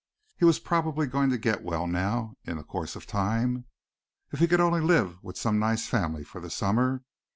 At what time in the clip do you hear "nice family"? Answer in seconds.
5.59-6.23